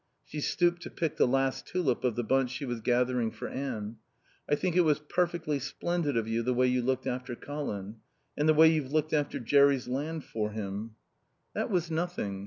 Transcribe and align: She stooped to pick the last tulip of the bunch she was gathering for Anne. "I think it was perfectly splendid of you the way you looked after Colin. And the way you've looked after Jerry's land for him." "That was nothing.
She 0.25 0.41
stooped 0.41 0.81
to 0.81 0.89
pick 0.89 1.17
the 1.17 1.27
last 1.27 1.67
tulip 1.67 2.03
of 2.03 2.15
the 2.15 2.23
bunch 2.23 2.49
she 2.49 2.65
was 2.65 2.81
gathering 2.81 3.29
for 3.29 3.47
Anne. 3.47 3.97
"I 4.49 4.55
think 4.55 4.75
it 4.75 4.81
was 4.81 4.97
perfectly 4.97 5.59
splendid 5.59 6.17
of 6.17 6.27
you 6.27 6.41
the 6.41 6.55
way 6.55 6.65
you 6.65 6.81
looked 6.81 7.05
after 7.05 7.35
Colin. 7.35 7.97
And 8.35 8.49
the 8.49 8.55
way 8.55 8.67
you've 8.67 8.91
looked 8.91 9.13
after 9.13 9.37
Jerry's 9.39 9.87
land 9.87 10.23
for 10.23 10.49
him." 10.53 10.95
"That 11.53 11.69
was 11.69 11.91
nothing. 11.91 12.39